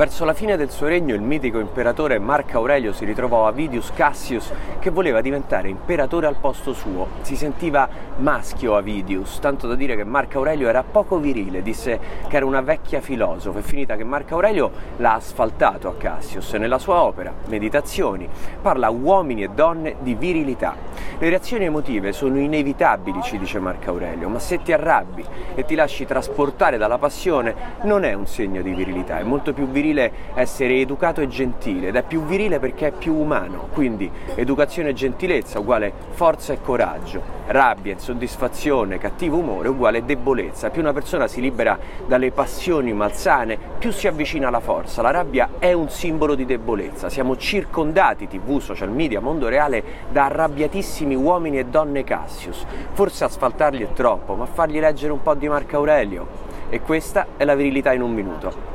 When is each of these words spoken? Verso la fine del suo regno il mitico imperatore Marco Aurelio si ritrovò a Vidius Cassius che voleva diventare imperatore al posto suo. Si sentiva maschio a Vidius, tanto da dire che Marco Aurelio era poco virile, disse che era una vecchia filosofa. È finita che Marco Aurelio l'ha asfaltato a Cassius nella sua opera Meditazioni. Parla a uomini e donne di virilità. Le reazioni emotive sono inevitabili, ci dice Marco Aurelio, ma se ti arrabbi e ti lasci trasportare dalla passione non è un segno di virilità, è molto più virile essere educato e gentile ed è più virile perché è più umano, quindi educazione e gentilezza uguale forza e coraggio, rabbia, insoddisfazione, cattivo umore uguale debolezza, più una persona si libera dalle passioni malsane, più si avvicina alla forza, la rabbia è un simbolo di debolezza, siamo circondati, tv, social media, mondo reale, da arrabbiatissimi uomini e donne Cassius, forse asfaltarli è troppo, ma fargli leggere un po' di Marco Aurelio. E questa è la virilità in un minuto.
Verso 0.00 0.24
la 0.24 0.32
fine 0.32 0.56
del 0.56 0.70
suo 0.70 0.86
regno 0.86 1.14
il 1.14 1.20
mitico 1.20 1.58
imperatore 1.58 2.18
Marco 2.18 2.56
Aurelio 2.56 2.94
si 2.94 3.04
ritrovò 3.04 3.46
a 3.46 3.52
Vidius 3.52 3.92
Cassius 3.92 4.50
che 4.78 4.88
voleva 4.88 5.20
diventare 5.20 5.68
imperatore 5.68 6.26
al 6.26 6.36
posto 6.36 6.72
suo. 6.72 7.06
Si 7.20 7.36
sentiva 7.36 7.86
maschio 8.16 8.76
a 8.76 8.80
Vidius, 8.80 9.40
tanto 9.40 9.66
da 9.66 9.74
dire 9.74 9.96
che 9.96 10.04
Marco 10.04 10.38
Aurelio 10.38 10.70
era 10.70 10.82
poco 10.84 11.18
virile, 11.18 11.60
disse 11.60 12.00
che 12.26 12.36
era 12.36 12.46
una 12.46 12.62
vecchia 12.62 13.02
filosofa. 13.02 13.58
È 13.58 13.62
finita 13.62 13.96
che 13.96 14.04
Marco 14.04 14.32
Aurelio 14.36 14.70
l'ha 14.96 15.12
asfaltato 15.12 15.88
a 15.88 15.94
Cassius 15.96 16.50
nella 16.54 16.78
sua 16.78 17.02
opera 17.02 17.30
Meditazioni. 17.48 18.26
Parla 18.62 18.86
a 18.86 18.90
uomini 18.90 19.42
e 19.42 19.48
donne 19.48 19.96
di 20.00 20.14
virilità. 20.14 20.89
Le 21.22 21.28
reazioni 21.28 21.66
emotive 21.66 22.12
sono 22.12 22.38
inevitabili, 22.38 23.20
ci 23.20 23.36
dice 23.36 23.58
Marco 23.58 23.90
Aurelio, 23.90 24.30
ma 24.30 24.38
se 24.38 24.62
ti 24.62 24.72
arrabbi 24.72 25.22
e 25.54 25.66
ti 25.66 25.74
lasci 25.74 26.06
trasportare 26.06 26.78
dalla 26.78 26.96
passione 26.96 27.54
non 27.82 28.04
è 28.04 28.14
un 28.14 28.26
segno 28.26 28.62
di 28.62 28.72
virilità, 28.72 29.18
è 29.18 29.22
molto 29.22 29.52
più 29.52 29.68
virile 29.68 30.10
essere 30.32 30.80
educato 30.80 31.20
e 31.20 31.28
gentile 31.28 31.88
ed 31.88 31.96
è 31.96 32.04
più 32.04 32.24
virile 32.24 32.58
perché 32.58 32.86
è 32.86 32.92
più 32.92 33.14
umano, 33.14 33.68
quindi 33.74 34.10
educazione 34.34 34.88
e 34.88 34.94
gentilezza 34.94 35.58
uguale 35.58 35.92
forza 36.12 36.54
e 36.54 36.62
coraggio, 36.62 37.20
rabbia, 37.48 37.92
insoddisfazione, 37.92 38.96
cattivo 38.96 39.36
umore 39.36 39.68
uguale 39.68 40.06
debolezza, 40.06 40.70
più 40.70 40.80
una 40.80 40.94
persona 40.94 41.28
si 41.28 41.42
libera 41.42 41.78
dalle 42.06 42.30
passioni 42.30 42.94
malsane, 42.94 43.58
più 43.78 43.92
si 43.92 44.06
avvicina 44.06 44.48
alla 44.48 44.60
forza, 44.60 45.02
la 45.02 45.10
rabbia 45.10 45.50
è 45.58 45.74
un 45.74 45.90
simbolo 45.90 46.34
di 46.34 46.46
debolezza, 46.46 47.10
siamo 47.10 47.36
circondati, 47.36 48.26
tv, 48.26 48.58
social 48.58 48.90
media, 48.90 49.20
mondo 49.20 49.48
reale, 49.48 49.82
da 50.10 50.24
arrabbiatissimi 50.24 51.08
uomini 51.14 51.58
e 51.58 51.66
donne 51.66 52.04
Cassius, 52.04 52.64
forse 52.92 53.24
asfaltarli 53.24 53.82
è 53.82 53.92
troppo, 53.92 54.34
ma 54.34 54.46
fargli 54.46 54.78
leggere 54.78 55.12
un 55.12 55.22
po' 55.22 55.34
di 55.34 55.48
Marco 55.48 55.76
Aurelio. 55.76 56.48
E 56.68 56.80
questa 56.80 57.26
è 57.36 57.44
la 57.44 57.54
virilità 57.54 57.92
in 57.92 58.02
un 58.02 58.12
minuto. 58.12 58.69